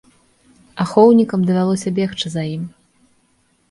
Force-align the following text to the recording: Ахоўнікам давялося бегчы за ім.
Ахоўнікам 0.85 1.45
давялося 1.51 1.95
бегчы 2.01 2.27
за 2.37 2.43
ім. 2.57 2.69